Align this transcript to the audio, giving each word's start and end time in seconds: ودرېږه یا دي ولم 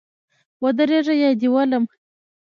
ودرېږه 0.63 1.13
یا 1.21 1.31
دي 1.39 1.47
ولم 1.53 1.83